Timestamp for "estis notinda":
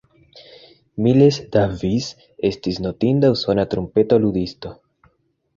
2.51-3.33